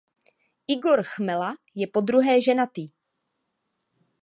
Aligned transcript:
Igor 0.67 1.03
Chmela 1.03 1.55
je 1.75 1.87
podruhé 1.87 2.41
ženatý. 2.41 2.87